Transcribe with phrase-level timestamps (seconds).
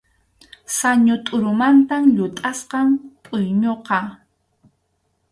[0.77, 2.87] Sañu tʼurumanta llutʼasqam
[3.23, 3.97] pʼuyñuqa.